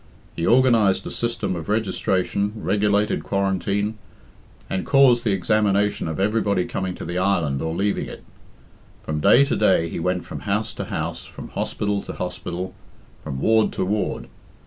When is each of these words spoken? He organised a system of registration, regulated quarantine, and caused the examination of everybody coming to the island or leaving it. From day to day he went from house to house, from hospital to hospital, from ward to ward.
He 0.35 0.47
organised 0.47 1.05
a 1.05 1.11
system 1.11 1.55
of 1.55 1.69
registration, 1.69 2.53
regulated 2.55 3.23
quarantine, 3.23 3.99
and 4.67 4.83
caused 4.83 5.23
the 5.23 5.31
examination 5.31 6.07
of 6.07 6.19
everybody 6.19 6.65
coming 6.65 6.95
to 6.95 7.05
the 7.05 7.19
island 7.19 7.61
or 7.61 7.75
leaving 7.75 8.07
it. 8.07 8.23
From 9.03 9.19
day 9.19 9.45
to 9.45 9.55
day 9.55 9.89
he 9.89 9.99
went 9.99 10.25
from 10.25 10.39
house 10.39 10.73
to 10.73 10.85
house, 10.85 11.23
from 11.25 11.49
hospital 11.49 12.01
to 12.01 12.13
hospital, 12.13 12.73
from 13.23 13.39
ward 13.41 13.71
to 13.73 13.85
ward. 13.85 14.27